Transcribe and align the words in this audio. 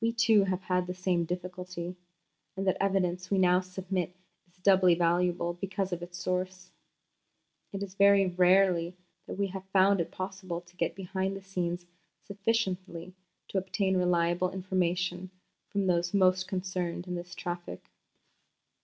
We, 0.00 0.12
too, 0.12 0.42
have 0.42 0.62
had 0.62 0.88
the 0.88 0.94
same 0.94 1.26
difficulty, 1.26 1.94
and 2.56 2.66
the 2.66 2.82
evidence 2.82 3.30
we 3.30 3.38
now 3.38 3.60
submit 3.60 4.16
is 4.48 4.56
doubly 4.58 4.96
valuable 4.96 5.52
because 5.52 5.92
of 5.92 6.02
its 6.02 6.18
source. 6.18 6.72
It 7.72 7.80
is 7.80 7.94
very 7.94 8.26
rarely 8.26 8.96
that 9.28 9.38
we 9.38 9.46
have 9.46 9.62
found 9.66 10.00
it 10.00 10.10
possible 10.10 10.60
to 10.62 10.76
get 10.76 10.96
behind 10.96 11.36
the 11.36 11.40
scenes 11.40 11.86
sufficiently 12.26 13.14
to 13.46 13.58
obtain 13.58 13.96
reliable 13.96 14.50
information 14.50 15.30
from 15.68 15.86
those 15.86 16.12
most 16.12 16.48
concerned 16.48 17.06
in 17.06 17.14
this 17.14 17.32
traffic. 17.36 17.92